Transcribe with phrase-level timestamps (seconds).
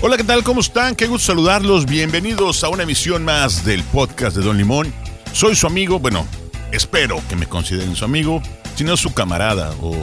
[0.00, 0.44] Hola, ¿qué tal?
[0.44, 0.94] ¿Cómo están?
[0.94, 1.84] Qué gusto saludarlos.
[1.84, 4.94] Bienvenidos a una emisión más del podcast de Don Limón.
[5.32, 6.24] Soy su amigo, bueno,
[6.70, 8.40] espero que me consideren su amigo,
[8.76, 9.96] si no su camarada o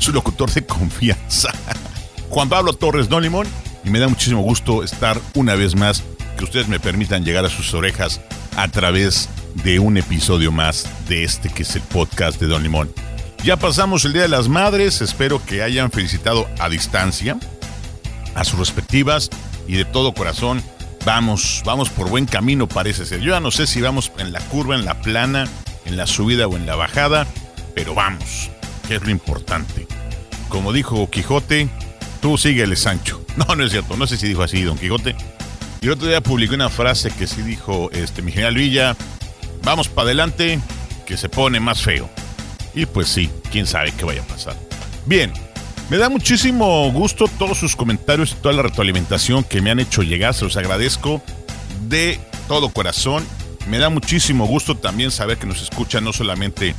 [0.00, 1.50] su locutor de confianza.
[2.28, 3.46] Juan Pablo Torres Don Limón.
[3.84, 6.02] Y me da muchísimo gusto estar una vez más,
[6.36, 8.20] que ustedes me permitan llegar a sus orejas
[8.54, 9.30] a través
[9.64, 12.92] de un episodio más de este que es el podcast de Don Limón.
[13.44, 17.38] Ya pasamos el Día de las Madres, espero que hayan felicitado a distancia
[18.34, 19.30] a sus respectivas
[19.66, 20.62] y de todo corazón
[21.04, 23.20] vamos, vamos por buen camino parece ser.
[23.20, 25.46] Yo ya no sé si vamos en la curva, en la plana,
[25.84, 27.26] en la subida o en la bajada,
[27.74, 28.50] pero vamos,
[28.86, 29.86] que es lo importante.
[30.48, 31.68] Como dijo Quijote,
[32.20, 33.24] tú síguele Sancho.
[33.38, 35.14] No, no es cierto, no sé si dijo así Don Quijote.
[35.80, 38.96] Y el otro día publiqué una frase que sí dijo este, mi general Villa,
[39.62, 40.58] vamos para adelante,
[41.06, 42.10] que se pone más feo.
[42.74, 44.56] Y pues sí, quién sabe qué vaya a pasar.
[45.06, 45.32] Bien,
[45.90, 50.02] me da muchísimo gusto todos sus comentarios y toda la retroalimentación que me han hecho
[50.02, 50.34] llegar.
[50.34, 51.22] Se los agradezco
[51.88, 53.24] de todo corazón.
[53.68, 56.74] Me da muchísimo gusto también saber que nos escuchan no solamente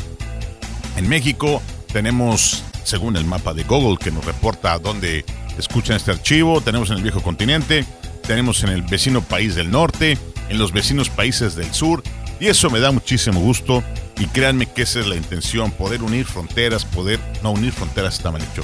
[0.96, 1.62] en México.
[1.92, 5.26] Tenemos, según el mapa de Google, que nos reporta dónde
[5.58, 6.62] escuchan este archivo.
[6.62, 7.86] Tenemos en el viejo continente.
[8.28, 10.20] Tenemos en el vecino país del norte.
[10.50, 12.04] En los vecinos países del sur.
[12.40, 13.84] Y eso me da muchísimo gusto.
[14.20, 15.72] Y créanme que esa es la intención.
[15.72, 16.86] Poder unir fronteras.
[16.86, 17.20] Poder...
[17.42, 18.64] No, unir fronteras está mal hecho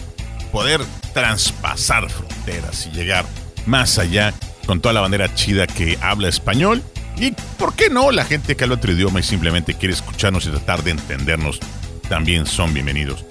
[0.55, 0.79] poder
[1.13, 3.25] traspasar fronteras y llegar
[3.65, 4.33] más allá
[4.65, 6.81] con toda la bandera chida que habla español.
[7.17, 8.09] Y, ¿por qué no?
[8.09, 11.59] La gente que habla otro idioma y simplemente quiere escucharnos y tratar de entendernos
[12.07, 13.25] también son bienvenidos.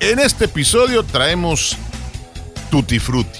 [0.00, 1.76] En este episodio traemos
[2.72, 3.38] Tutti Frutti.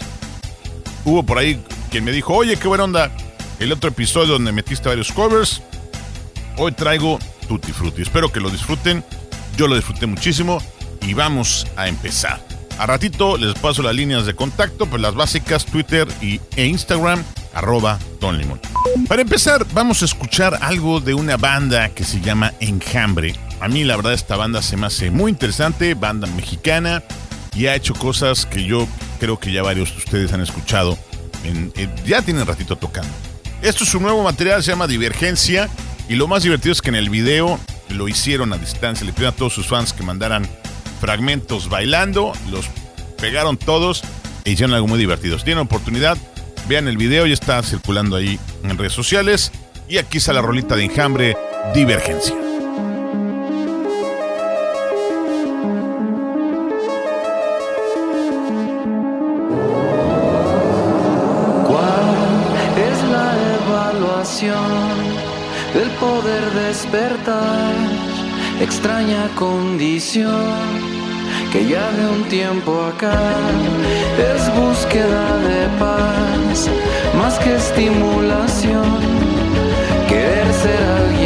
[1.04, 1.60] Hubo por ahí
[1.90, 3.10] quien me dijo, oye, qué buena onda,
[3.58, 5.60] el otro episodio donde metiste varios covers.
[6.56, 8.02] Hoy traigo Tutti Frutti.
[8.02, 9.04] Espero que lo disfruten.
[9.56, 10.62] Yo lo disfruté muchísimo
[11.00, 12.51] y vamos a empezar.
[12.78, 17.22] A ratito les paso las líneas de contacto, pues las básicas, Twitter y, e Instagram,
[17.54, 18.60] arroba Don.
[19.06, 23.34] Para empezar, vamos a escuchar algo de una banda que se llama Enjambre.
[23.60, 27.04] A mí la verdad esta banda se me hace muy interesante, banda mexicana,
[27.54, 28.88] y ha hecho cosas que yo
[29.20, 30.98] creo que ya varios de ustedes han escuchado.
[32.06, 33.12] Ya tienen ratito tocando.
[33.60, 35.68] Esto es su nuevo material, se llama Divergencia,
[36.08, 37.60] y lo más divertido es que en el video
[37.90, 40.48] lo hicieron a distancia, le pidieron a todos sus fans que mandaran
[41.02, 42.66] fragmentos bailando, los
[43.20, 44.04] pegaron todos
[44.44, 45.36] e hicieron algo muy divertido.
[45.36, 46.16] Si tienen oportunidad,
[46.68, 49.50] vean el video, ya está circulando ahí en redes sociales.
[49.88, 51.36] Y aquí está la rolita de enjambre,
[51.74, 52.36] Divergencia.
[61.66, 62.08] ¿Cuál
[62.78, 63.34] es la
[63.66, 64.54] evaluación
[65.74, 67.74] del poder despertar?
[68.60, 70.81] Extraña condición
[71.52, 73.12] que ya de un tiempo acá
[74.32, 76.70] es búsqueda de paz,
[77.18, 78.96] más que estimulación,
[80.08, 81.21] querer ser alguien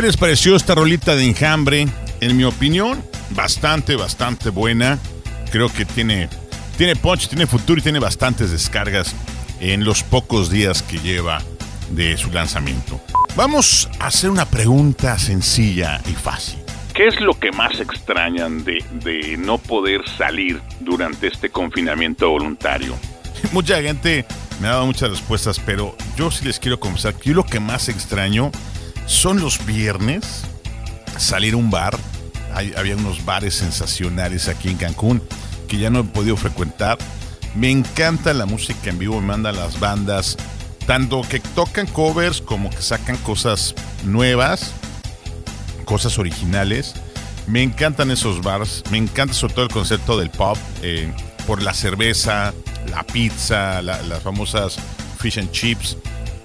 [0.00, 1.86] ¿Qué les pareció esta rolita de enjambre?
[2.22, 4.98] En mi opinión, bastante, bastante buena.
[5.52, 6.30] Creo que tiene,
[6.78, 9.14] tiene punch, tiene futuro y tiene bastantes descargas
[9.60, 11.42] en los pocos días que lleva
[11.90, 12.98] de su lanzamiento.
[13.36, 16.60] Vamos a hacer una pregunta sencilla y fácil.
[16.94, 22.96] ¿Qué es lo que más extrañan de, de no poder salir durante este confinamiento voluntario?
[23.52, 24.24] Mucha gente
[24.62, 27.60] me ha dado muchas respuestas, pero yo sí les quiero confesar que yo lo que
[27.60, 28.50] más extraño
[29.10, 30.42] son los viernes,
[31.18, 31.98] salir a un bar.
[32.76, 35.20] Había unos bares sensacionales aquí en Cancún
[35.68, 36.96] que ya no he podido frecuentar.
[37.56, 40.36] Me encanta la música en vivo, me mandan las bandas,
[40.86, 43.74] tanto que tocan covers como que sacan cosas
[44.04, 44.72] nuevas,
[45.84, 46.94] cosas originales.
[47.48, 51.12] Me encantan esos bars, me encanta sobre todo el concepto del pub, eh,
[51.48, 52.52] por la cerveza,
[52.88, 54.76] la pizza, la- las famosas
[55.18, 55.96] fish and chips.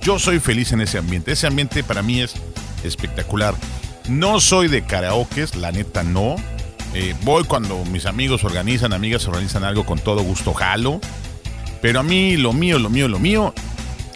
[0.06, 1.32] Yo soy feliz en ese ambiente.
[1.32, 2.36] Ese ambiente para mí es
[2.84, 3.56] espectacular.
[4.08, 6.36] No soy de karaokes, la neta no.
[6.94, 11.02] Eh, voy cuando mis amigos organizan, amigas organizan algo con todo gusto, jalo.
[11.82, 13.52] Pero a mí lo mío, lo mío, lo mío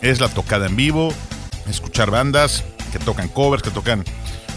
[0.01, 1.11] es la tocada en vivo,
[1.67, 4.05] escuchar bandas que tocan covers, que tocan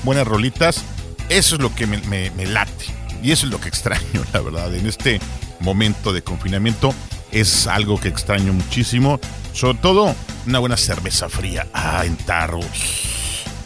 [0.02, 0.82] buenas rolitas.
[1.30, 2.84] Eso es lo que me, me- me late.
[3.22, 4.74] Y eso es lo que extraño, la verdad.
[4.74, 5.18] En este
[5.60, 6.92] momento de confinamiento
[7.32, 9.18] es algo que extraño muchísimo.
[9.52, 10.14] Sobre todo
[10.46, 11.66] una buena cerveza fría.
[11.72, 12.60] Ah, en tarro.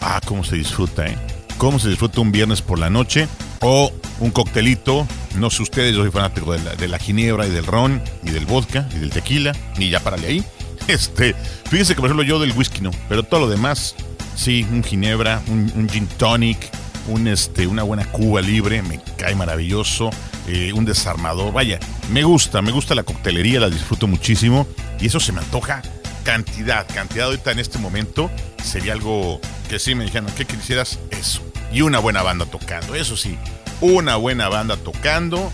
[0.00, 1.16] Ah, cómo se disfruta, ¿eh?
[1.58, 3.28] Cómo se disfruta un viernes por la noche.
[3.60, 5.06] O un coctelito.
[5.36, 8.88] No sé ustedes, yo soy fanático de la, ginebra y del ron y del vodka
[8.94, 9.52] y del tequila.
[9.78, 10.44] Y ya párale ahí.
[10.88, 11.35] Este,
[11.68, 13.96] fíjense que por ejemplo yo del whisky no, pero todo lo demás,
[14.37, 16.70] sí, un ginebra, un, un gin tonic,
[17.08, 20.11] un este, una buena cuba libre, me cae maravilloso,
[20.46, 21.78] eh, un desarmador, vaya,
[22.10, 24.66] me gusta, me gusta la coctelería, la disfruto muchísimo
[25.00, 25.82] y eso se me antoja
[26.26, 28.28] cantidad, cantidad ahorita en este momento
[28.60, 30.98] sería algo que sí me dijeron, ¿qué quisieras?
[31.12, 31.40] Eso.
[31.72, 33.38] Y una buena banda tocando, eso sí,
[33.80, 35.52] una buena banda tocando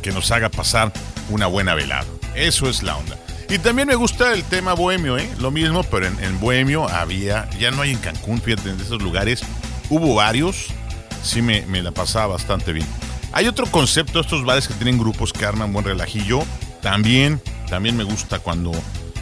[0.00, 0.90] que nos haga pasar
[1.28, 2.06] una buena velada.
[2.34, 3.18] Eso es la onda.
[3.50, 5.28] Y también me gusta el tema bohemio, ¿eh?
[5.38, 9.02] Lo mismo, pero en, en bohemio había, ya no hay en Cancún, fíjate, en esos
[9.02, 9.42] lugares
[9.90, 10.68] hubo varios,
[11.22, 12.86] sí me, me la pasaba bastante bien.
[13.36, 16.42] Hay otro concepto, estos bares que tienen grupos que arman buen relajillo,
[16.80, 17.38] también,
[17.68, 18.72] también me gusta cuando,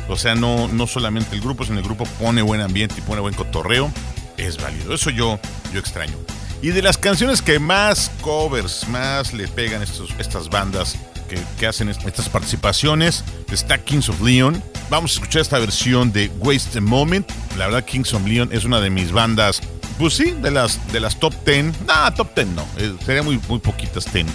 [0.08, 3.20] o sea, no, no solamente el grupo, sino el grupo pone buen ambiente y pone
[3.20, 3.90] buen cotorreo,
[4.36, 4.94] es válido.
[4.94, 5.40] Eso yo,
[5.72, 6.14] yo extraño.
[6.62, 10.96] Y de las canciones que más covers, más le pegan estos, estas bandas
[11.28, 14.62] que, que hacen est- estas participaciones, está Kings of Leon.
[14.90, 17.28] Vamos a escuchar esta versión de Waste a Moment.
[17.58, 19.60] La verdad, Kings of Leon es una de mis bandas,
[19.98, 21.80] pues sí, de las, de las top 10.
[21.86, 24.26] No, top 10 no, eh, sería muy, muy poquitas 10.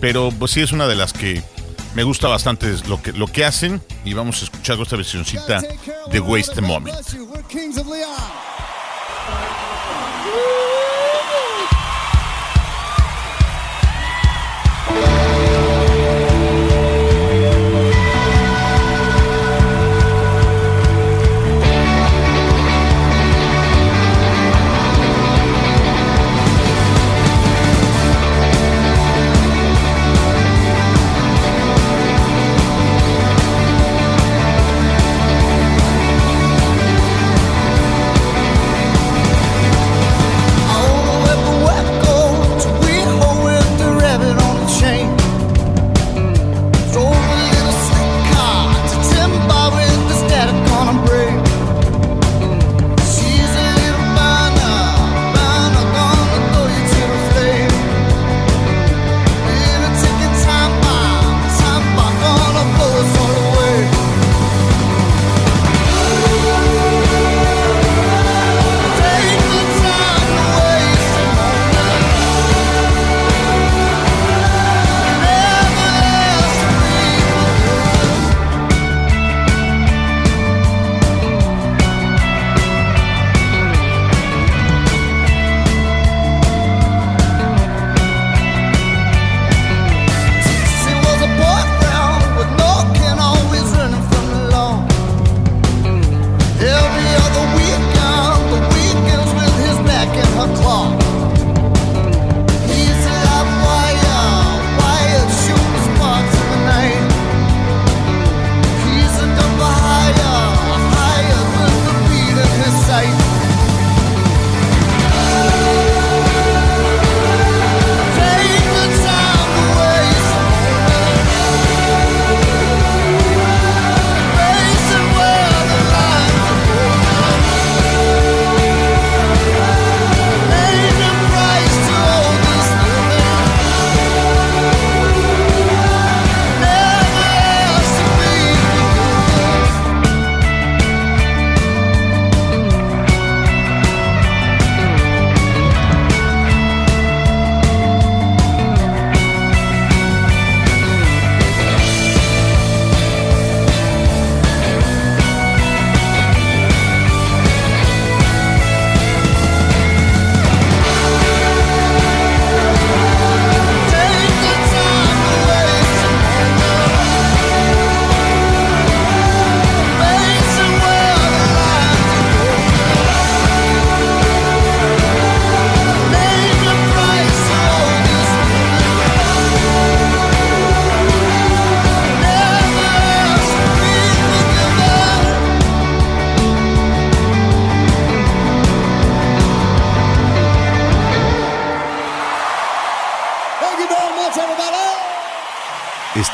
[0.00, 1.42] Pero pues sí es una de las que
[1.94, 3.80] me gusta bastante lo que, lo que hacen.
[4.04, 5.62] Y vamos a escuchar esta versioncita
[6.10, 6.96] de Waste Moment.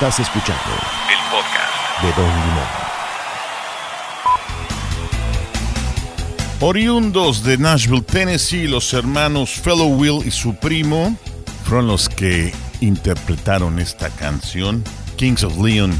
[0.01, 0.63] Estás escuchando
[1.11, 2.03] El podcast.
[2.03, 2.69] de Don Limón.
[6.61, 11.17] Oriundos de Nashville, Tennessee, los hermanos Fellow Will y su primo
[11.65, 14.85] fueron los que interpretaron esta canción,
[15.17, 15.93] Kings of Leon,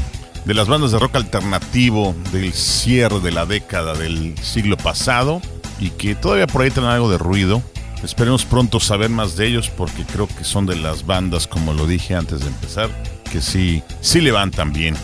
[0.45, 5.41] de las bandas de rock alternativo del cierre de la década del siglo pasado
[5.77, 7.61] y que todavía por ahí tienen algo de ruido.
[8.01, 11.85] Esperemos pronto saber más de ellos porque creo que son de las bandas, como lo
[11.85, 12.89] dije antes de empezar,
[13.29, 14.95] que sí, sí levantan bien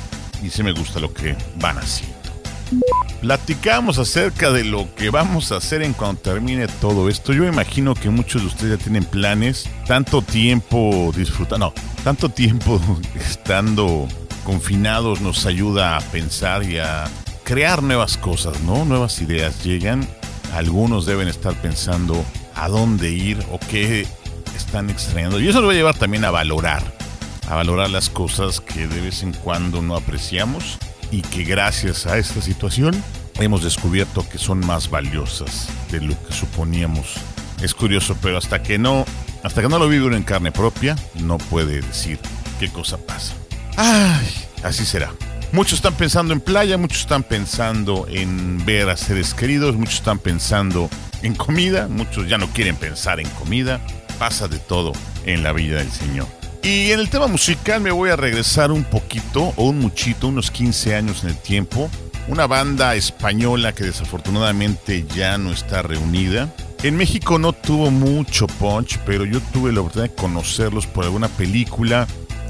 [0.43, 2.15] y sí me gusta lo que van haciendo.
[3.21, 7.33] Platicamos acerca de lo que vamos a hacer en cuanto termine todo esto.
[7.33, 12.79] Yo imagino que muchos de ustedes ya tienen planes, tanto tiempo disfrutando, no, tanto tiempo
[13.15, 14.07] estando
[14.43, 17.05] confinados nos ayuda a pensar y a
[17.43, 18.85] crear nuevas cosas, ¿no?
[18.85, 20.07] Nuevas ideas llegan.
[20.53, 24.07] Algunos deben estar pensando a dónde ir o qué
[24.55, 25.39] están extrañando.
[25.39, 26.83] Y eso lo va a llevar también a valorar,
[27.47, 30.77] a valorar las cosas que de vez en cuando no apreciamos
[31.11, 33.01] y que gracias a esta situación
[33.35, 37.15] hemos descubierto que son más valiosas de lo que suponíamos.
[37.61, 39.05] Es curioso, pero hasta que no,
[39.43, 42.19] hasta que no lo vive uno en carne propia, no puede decir
[42.59, 43.33] qué cosa pasa.
[43.77, 44.27] Ay,
[44.63, 45.11] así será.
[45.51, 50.19] Muchos están pensando en playa, muchos están pensando en ver a seres queridos, muchos están
[50.19, 50.89] pensando
[51.21, 53.79] en comida, muchos ya no quieren pensar en comida.
[54.19, 54.91] Pasa de todo
[55.25, 56.27] en la vida del Señor.
[56.65, 60.49] Y en el tema musical me voy a regresar un poquito, o un muchito, unos
[60.49, 61.91] 15 años en el tiempo.
[62.27, 66.51] Una banda española que desafortunadamente ya no está reunida.
[66.81, 71.27] En México no tuvo mucho punch, pero yo tuve la oportunidad de conocerlos por alguna
[71.27, 72.07] película.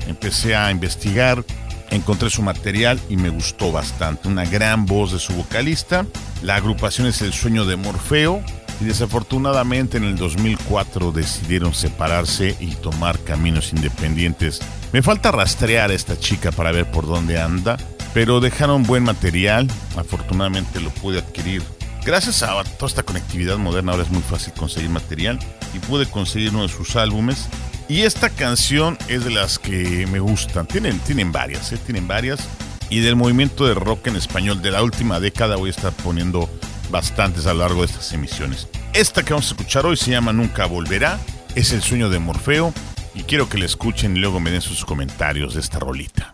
[0.07, 1.43] Empecé a investigar,
[1.91, 4.29] encontré su material y me gustó bastante.
[4.29, 6.05] Una gran voz de su vocalista.
[6.41, 8.41] La agrupación es El Sueño de Morfeo.
[8.81, 14.61] Y desafortunadamente en el 2004 decidieron separarse y tomar caminos independientes.
[14.91, 17.77] Me falta rastrear a esta chica para ver por dónde anda,
[18.13, 19.67] pero dejaron buen material.
[19.97, 21.61] Afortunadamente lo pude adquirir.
[22.05, 25.39] Gracias a toda esta conectividad moderna ahora es muy fácil conseguir material
[25.73, 27.47] y pude conseguir uno de sus álbumes.
[27.87, 30.67] Y esta canción es de las que me gustan.
[30.67, 31.77] Tienen, tienen varias, ¿eh?
[31.77, 32.47] tienen varias.
[32.89, 36.49] Y del movimiento de rock en español de la última década voy a estar poniendo
[36.89, 38.67] bastantes a lo largo de estas emisiones.
[38.93, 41.19] Esta que vamos a escuchar hoy se llama Nunca Volverá,
[41.55, 42.73] es el sueño de Morfeo
[43.13, 46.33] y quiero que la escuchen y luego me den sus comentarios de esta rolita.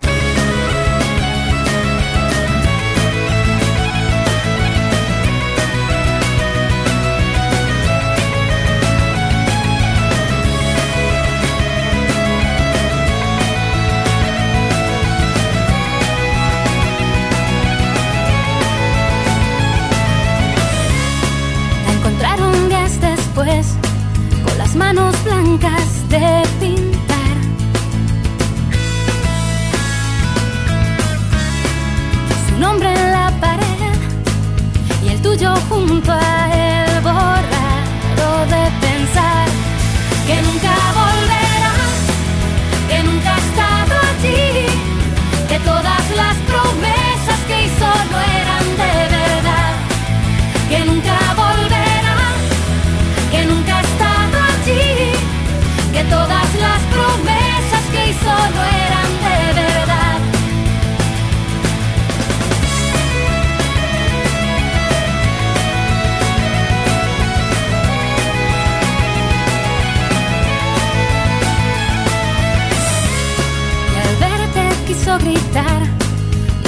[75.19, 75.81] Gritar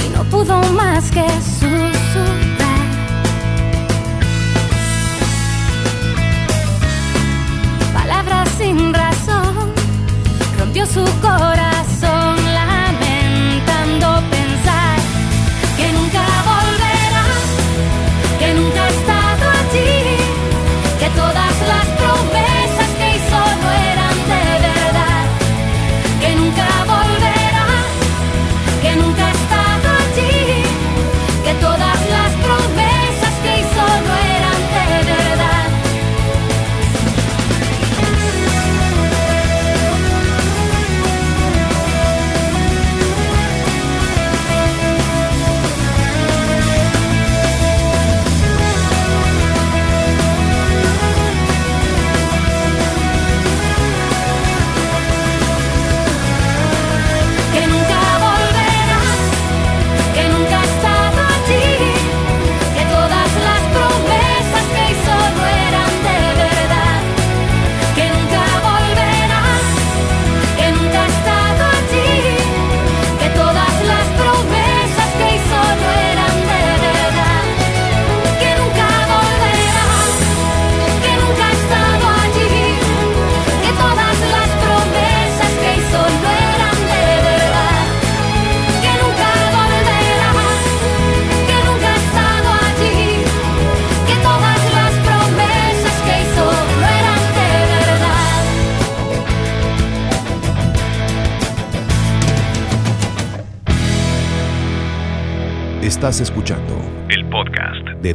[0.04, 1.94] y no pudo más que susurrar.
[7.92, 9.72] palabras sin razón,
[10.58, 11.73] rompió su corazón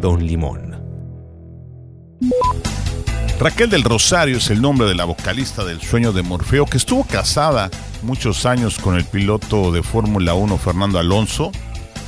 [0.02, 0.78] Don Limón.
[3.40, 7.04] Raquel del Rosario es el nombre de la vocalista del Sueño de Morfeo, que estuvo
[7.04, 7.70] casada
[8.02, 11.52] muchos años con el piloto de Fórmula 1 Fernando Alonso.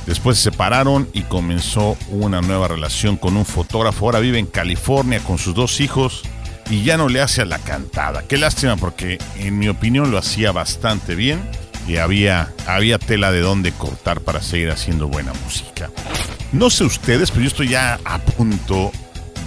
[0.06, 4.06] Después se separaron y comenzó una nueva relación con un fotógrafo.
[4.06, 6.22] Ahora vive en California con sus dos hijos
[6.70, 8.24] y ya no le hace a la cantada.
[8.26, 11.40] Qué lástima porque en mi opinión lo hacía bastante bien
[11.86, 15.90] y había, había tela de dónde cortar para seguir haciendo buena música.
[16.52, 18.92] No sé ustedes, pero yo estoy ya a punto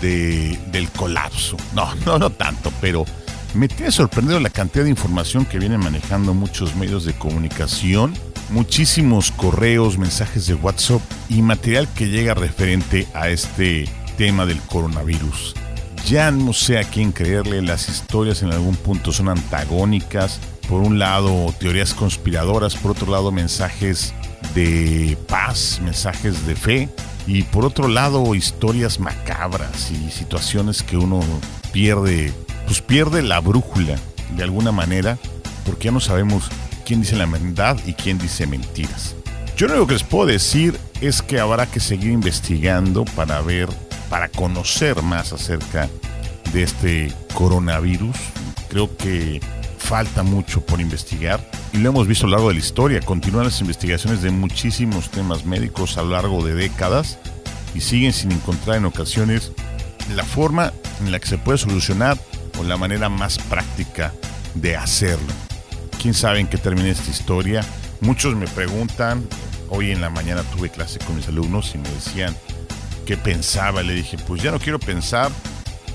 [0.02, 1.56] de, del colapso.
[1.74, 3.06] No, no, no tanto, pero
[3.54, 8.14] me tiene sorprendido la cantidad de información que vienen manejando muchos medios de comunicación,
[8.50, 13.88] muchísimos correos, mensajes de WhatsApp y material que llega referente a este
[14.18, 15.54] tema del coronavirus.
[16.08, 20.40] Ya no sé a quién creerle, las historias en algún punto son antagónicas.
[20.68, 24.14] Por un lado, teorías conspiradoras, por otro lado, mensajes
[24.54, 26.90] de paz, mensajes de fe
[27.28, 31.22] y por otro lado historias macabras y situaciones que uno
[31.72, 32.32] pierde,
[32.66, 33.96] pues pierde la brújula
[34.36, 35.18] de alguna manera
[35.66, 36.50] porque ya no sabemos
[36.86, 39.16] quién dice la verdad y quién dice mentiras.
[39.58, 43.70] Yo lo único que les puedo decir es que habrá que seguir investigando para ver,
[44.10, 45.90] para conocer más acerca
[46.54, 48.16] de este coronavirus.
[48.70, 49.40] Creo que
[49.86, 53.02] falta mucho por investigar y lo hemos visto a lo largo de la historia.
[53.02, 57.20] Continúan las investigaciones de muchísimos temas médicos a lo largo de décadas
[57.76, 59.52] y siguen sin encontrar en ocasiones
[60.16, 62.18] la forma en la que se puede solucionar
[62.58, 64.12] o la manera más práctica
[64.56, 65.32] de hacerlo.
[66.02, 67.64] ¿Quién sabe en qué termina esta historia?
[68.02, 69.28] Muchos me preguntan,
[69.70, 72.36] hoy en la mañana tuve clase con mis alumnos y me decían
[73.06, 73.84] qué pensaba.
[73.84, 75.32] Le dije, pues ya no quiero pensar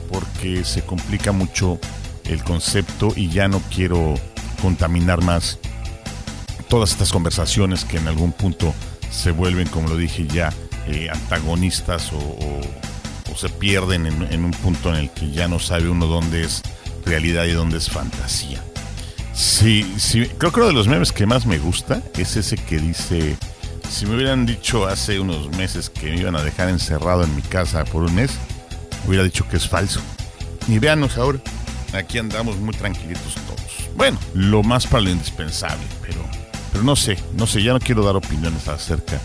[0.08, 1.80] porque se complica mucho
[2.30, 4.14] el concepto y ya no quiero
[4.62, 5.58] contaminar más
[6.68, 8.72] todas estas conversaciones que en algún punto
[9.10, 10.52] se vuelven, como lo dije ya,
[10.86, 12.60] eh, antagonistas o,
[13.36, 16.62] se pierden en, en un punto en el que ya no sabe uno dónde es
[17.06, 18.62] realidad y dónde es fantasía.
[19.32, 22.78] Sí, sí, creo que uno de los memes que más me gusta es ese que
[22.78, 23.36] dice,
[23.88, 27.40] si me hubieran dicho hace unos meses que me iban a dejar encerrado en mi
[27.40, 28.32] casa por un mes,
[29.06, 30.00] hubiera dicho que es falso.
[30.68, 31.40] Y véanos ahora,
[31.92, 33.90] aquí andamos muy tranquilitos todos.
[33.96, 36.20] Bueno, lo más para lo indispensable, pero,
[36.72, 39.20] pero no sé, no sé, ya no quiero dar opiniones acerca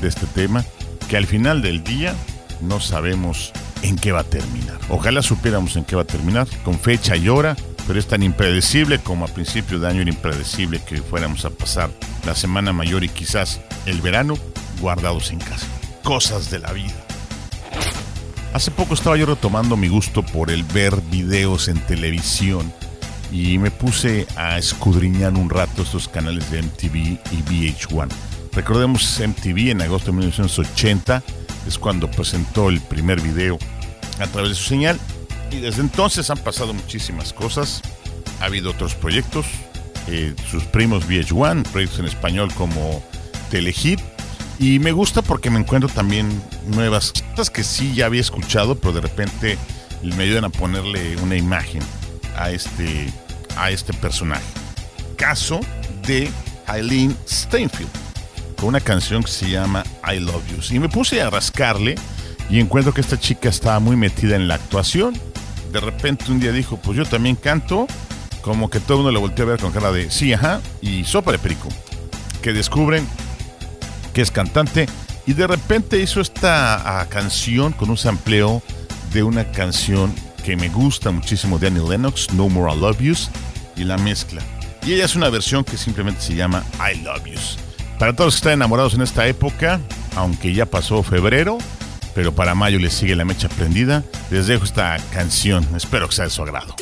[0.00, 0.64] de este tema,
[1.08, 2.14] que al final del día
[2.60, 4.78] no sabemos en qué va a terminar.
[4.88, 8.98] Ojalá supiéramos en qué va a terminar, con fecha y hora, pero es tan impredecible
[8.98, 11.90] como a principio de año era impredecible que fuéramos a pasar
[12.24, 14.38] la semana mayor y quizás el verano
[14.80, 15.66] guardados en casa.
[16.02, 16.94] Cosas de la vida.
[18.54, 22.72] Hace poco estaba yo retomando mi gusto por el ver videos en televisión
[23.32, 26.96] y me puse a escudriñar un rato estos canales de MTV
[27.32, 28.08] y VH1.
[28.52, 31.20] Recordemos MTV en agosto de 1980
[31.66, 33.58] es cuando presentó el primer video
[34.20, 35.00] a través de su señal
[35.50, 37.82] y desde entonces han pasado muchísimas cosas.
[38.40, 39.46] Ha habido otros proyectos,
[40.06, 43.02] eh, sus primos VH1, proyectos en español como
[43.50, 43.98] Telehit
[44.58, 46.28] y me gusta porque me encuentro también
[46.68, 49.58] nuevas cosas que sí ya había escuchado, pero de repente
[50.02, 51.82] me ayudan a ponerle una imagen
[52.36, 53.12] a este,
[53.56, 54.44] a este personaje.
[55.16, 55.60] Caso
[56.06, 56.30] de
[56.68, 57.88] Eileen Steinfeld,
[58.56, 60.76] con una canción que se llama I Love You.
[60.76, 61.96] Y me puse a rascarle
[62.48, 65.14] y encuentro que esta chica estaba muy metida en la actuación.
[65.72, 67.86] De repente un día dijo, pues yo también canto,
[68.42, 71.04] como que todo el mundo le volteó a ver con cara de sí, ajá, y
[71.04, 71.68] sopa de perico.
[72.42, 73.06] Que descubren
[74.14, 74.88] que es cantante,
[75.26, 78.62] y de repente hizo esta ah, canción con un sampleo
[79.12, 83.30] de una canción que me gusta muchísimo de Annie Lennox, No More I Love Yous,
[83.76, 84.42] y la mezcla.
[84.86, 87.58] Y ella es una versión que simplemente se llama I Love Yous.
[87.98, 89.80] Para todos los que están enamorados en esta época,
[90.16, 91.58] aunque ya pasó febrero,
[92.14, 95.66] pero para mayo les sigue la mecha prendida, les dejo esta canción.
[95.76, 96.76] Espero que sea de su agrado.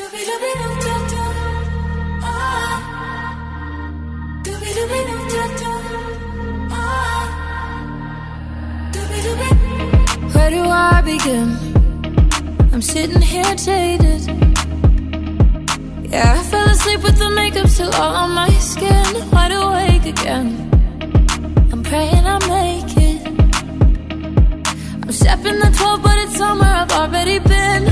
[10.73, 11.49] I begin?
[12.73, 14.23] I'm sitting here jaded.
[16.11, 19.31] Yeah, I fell asleep with the makeup still all on my skin.
[19.31, 20.49] Wide awake again.
[21.73, 23.27] I'm praying I make it.
[25.03, 27.85] I'm stepping the 12, but it's somewhere I've already been.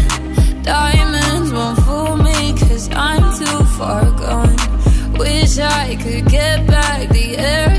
[0.62, 4.56] Diamonds won't fool me, cause I'm too far gone.
[5.18, 7.69] Wish I could get back the air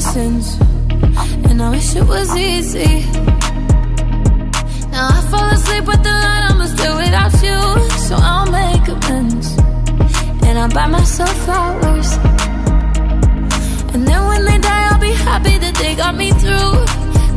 [0.00, 0.58] my.
[1.48, 3.04] And I wish it was easy.
[4.92, 7.60] Now I fall asleep with the light, I'ma still without you.
[8.06, 9.48] So I'll make amends.
[10.46, 12.10] And I'll buy myself flowers.
[13.92, 16.74] And then when they die, I'll be happy that they got me through.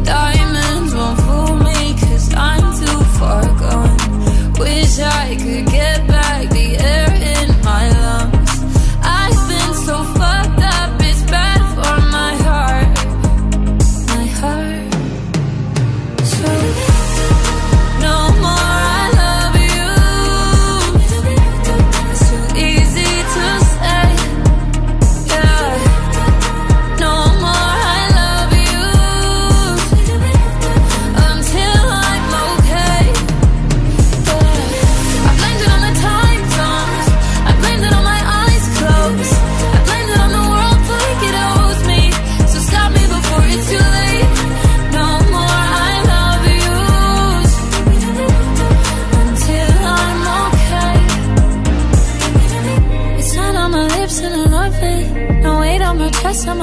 [0.06, 4.54] Diamonds won't fool me, cause I'm too far gone.
[4.60, 6.63] Wish I could get back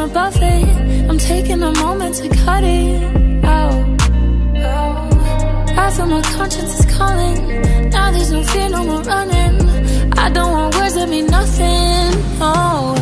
[0.01, 1.09] above it.
[1.09, 4.01] I'm taking a moment to cut it out.
[5.83, 7.91] I feel my conscience is calling.
[7.91, 9.55] Now there's no fear, no more running.
[10.25, 12.11] I don't want words that mean nothing.
[12.41, 12.95] Oh,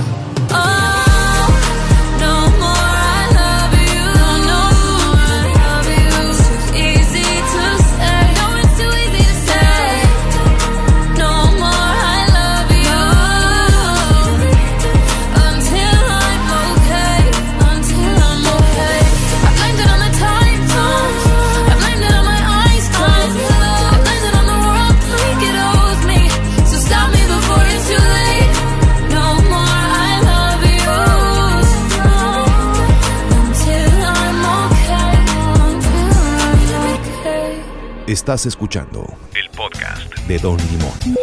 [38.08, 41.18] Estás escuchando el podcast de Don Limón.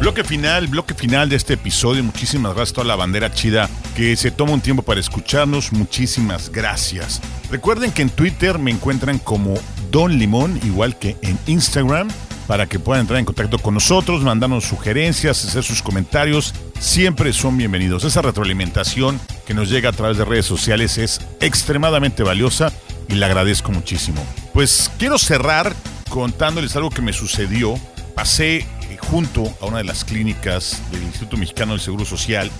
[0.00, 2.04] Bloque final, bloque final de este episodio.
[2.04, 5.72] Muchísimas gracias a toda la bandera chida que se toma un tiempo para escucharnos.
[5.72, 7.22] Muchísimas gracias.
[7.50, 9.54] Recuerden que en Twitter me encuentran como
[9.90, 12.10] Don Limón, igual que en Instagram,
[12.46, 16.52] para que puedan entrar en contacto con nosotros, mandarnos sugerencias, hacer sus comentarios.
[16.80, 18.04] Siempre son bienvenidos.
[18.04, 22.70] Esa retroalimentación que nos llega a través de redes sociales es extremadamente valiosa
[23.08, 24.22] y le agradezco muchísimo.
[24.52, 25.74] Pues quiero cerrar
[26.08, 27.74] contándoles algo que me sucedió.
[28.14, 28.66] Pasé eh,
[28.98, 32.50] junto a una de las clínicas del Instituto Mexicano del Seguro Social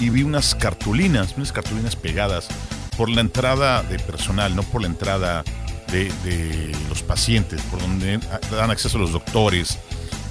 [0.00, 2.48] y vi unas cartulinas, unas cartulinas pegadas
[2.96, 5.44] por la entrada de personal, no por la entrada
[5.90, 8.18] de, de los pacientes, por donde
[8.50, 9.78] dan acceso los doctores,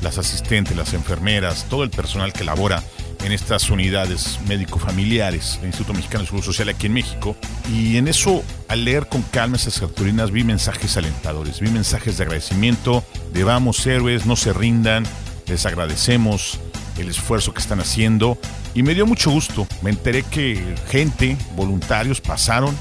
[0.01, 2.83] las asistentes, las enfermeras, todo el personal que labora
[3.23, 7.35] en estas unidades médico-familiares del Instituto Mexicano del Seguro Social aquí en México.
[7.71, 12.23] Y en eso, al leer con calma esas cartulinas, vi mensajes alentadores, vi mensajes de
[12.23, 15.05] agradecimiento, de vamos héroes, no se rindan,
[15.47, 16.59] les agradecemos
[16.97, 18.37] el esfuerzo que están haciendo.
[18.73, 22.75] Y me dio mucho gusto, me enteré que gente, voluntarios, pasaron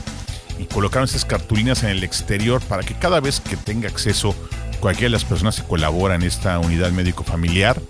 [0.58, 4.34] y colocaron esas cartulinas en el exterior para que cada vez que tenga acceso
[4.80, 7.80] cualquiera de las personas que colabora en esta unidad médico familiar,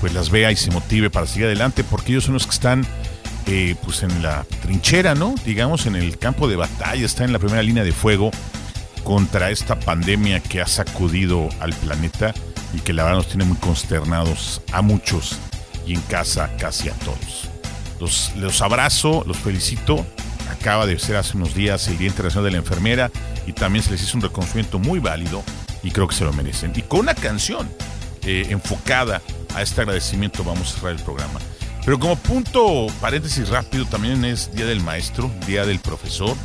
[0.00, 2.86] pues las vea y se motive para seguir adelante, porque ellos son los que están
[3.46, 5.34] eh, pues en la trinchera, ¿no?
[5.44, 8.30] Digamos, en el campo de batalla, están en la primera línea de fuego
[9.04, 12.34] contra esta pandemia que ha sacudido al planeta
[12.74, 15.36] y que la verdad nos tiene muy consternados a muchos
[15.86, 17.48] y en casa casi a todos.
[18.00, 20.04] Los, los abrazo, los felicito.
[20.50, 23.10] Acaba de ser hace unos días el Día Internacional de la Enfermera
[23.46, 25.44] y también se les hizo un reconocimiento muy válido
[25.82, 26.72] y creo que se lo merecen.
[26.74, 27.68] Y con una canción
[28.24, 29.22] eh, enfocada
[29.56, 31.40] a este agradecimiento vamos a cerrar el programa.
[31.84, 36.36] Pero como punto, paréntesis rápido, también es Día del Maestro, Día del Profesor.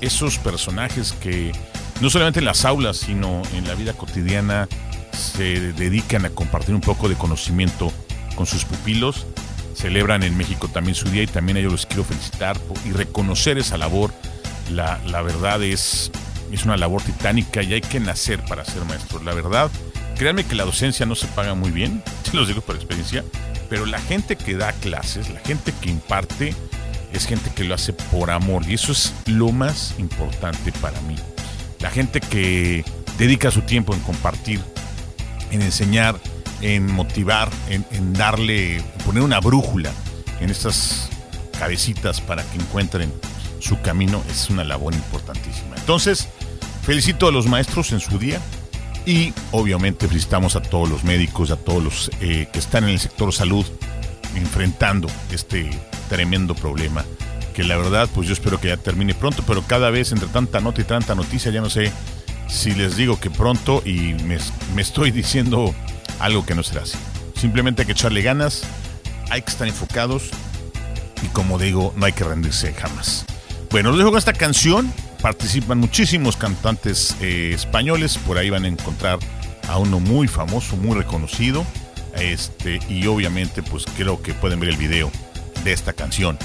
[0.00, 1.52] Esos personajes que
[2.00, 4.68] no solamente en las aulas, sino en la vida cotidiana
[5.12, 7.92] se dedican a compartir un poco de conocimiento
[8.34, 9.26] con sus pupilos.
[9.74, 13.58] Celebran en México también su día y también a ellos los quiero felicitar y reconocer
[13.58, 14.12] esa labor.
[14.70, 16.10] La, la verdad es,
[16.50, 19.22] es una labor titánica y hay que nacer para ser maestros.
[19.24, 19.70] La verdad,
[20.20, 23.24] créanme que la docencia no se paga muy bien, se los digo por experiencia,
[23.70, 26.54] pero la gente que da clases, la gente que imparte,
[27.10, 31.16] es gente que lo hace por amor y eso es lo más importante para mí.
[31.78, 32.84] La gente que
[33.16, 34.60] dedica su tiempo en compartir,
[35.52, 36.20] en enseñar,
[36.60, 39.90] en motivar, en, darle, poner una brújula
[40.38, 41.08] en estas
[41.58, 43.10] cabecitas para que encuentren
[43.58, 45.76] su camino es una labor importantísima.
[45.76, 46.28] Entonces,
[46.82, 48.38] felicito a los maestros en su día
[49.06, 53.00] y obviamente felicitamos a todos los médicos, a todos los eh, que están en el
[53.00, 53.66] sector salud
[54.36, 55.70] enfrentando este
[56.08, 57.04] tremendo problema
[57.54, 60.60] que la verdad, pues yo espero que ya termine pronto, pero cada vez entre tanta
[60.60, 61.92] nota y tanta noticia, ya no sé
[62.48, 64.38] si les digo que pronto y me,
[64.74, 65.74] me estoy diciendo
[66.18, 66.96] algo que no será así.
[67.34, 68.62] Simplemente hay que echarle ganas,
[69.30, 70.30] hay que estar enfocados
[71.22, 73.24] y como digo, no hay que rendirse jamás.
[73.70, 74.92] Bueno, los dejo con esta canción.
[75.22, 78.18] Participan muchísimos cantantes eh, españoles.
[78.18, 79.18] Por ahí van a encontrar
[79.68, 81.64] a uno muy famoso, muy reconocido.
[82.16, 85.10] Este, y obviamente, pues creo que pueden ver el video
[85.62, 86.38] de esta canción.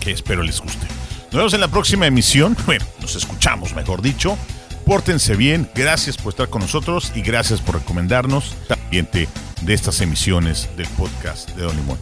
[0.00, 0.86] Que espero les guste.
[1.26, 2.56] Nos vemos en la próxima emisión.
[2.66, 4.36] Bueno, nos escuchamos, mejor dicho.
[4.84, 5.70] Pórtense bien.
[5.74, 11.50] Gracias por estar con nosotros y gracias por recomendarnos también de estas emisiones del podcast
[11.50, 11.98] de Don Limón.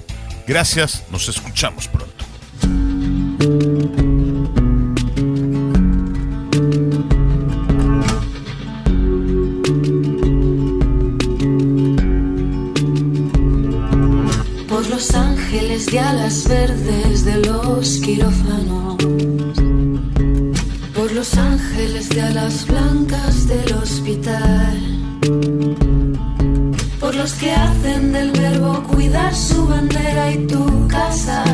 [0.46, 2.25] Gracias, nos escuchamos pronto.
[16.26, 18.96] Verdes de los quirófanos.
[20.92, 24.76] Por los ángeles de alas blancas del hospital.
[26.98, 31.44] Por los que hacen del verbo cuidar su bandera y tu casa.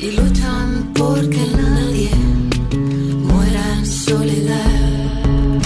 [0.00, 2.12] Y luchan porque nadie
[3.28, 5.60] muera en soledad.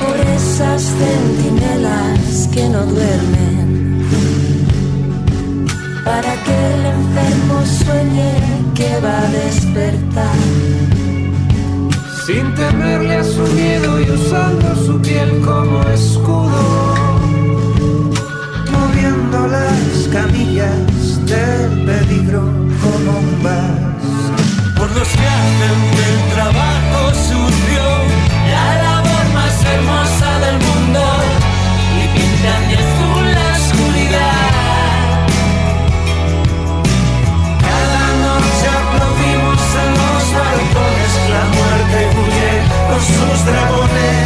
[0.00, 3.45] Por esas centinelas que no duermen.
[6.16, 8.32] Para que el enfermo sueñe
[8.74, 10.38] que va a despertar.
[12.24, 16.62] Sin temerle a su miedo y usando su piel como escudo.
[18.72, 22.44] moviendo las camillas del peligro
[22.82, 24.74] como un vas.
[24.78, 26.75] Por los que hacen del trabajo
[43.16, 44.25] sus dragones.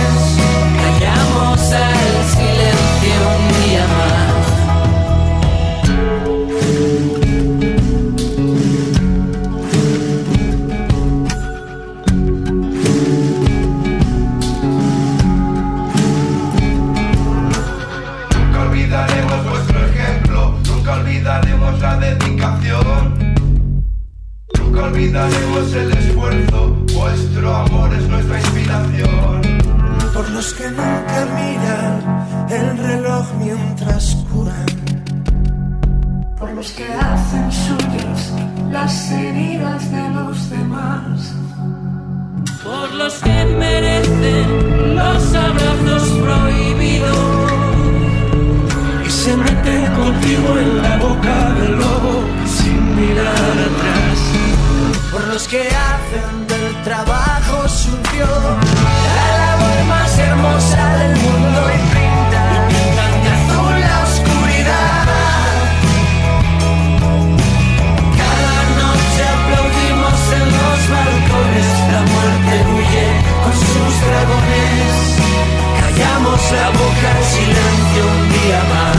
[76.20, 78.96] Callamos la boca en silencio un día más,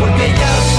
[0.00, 0.78] porque ya os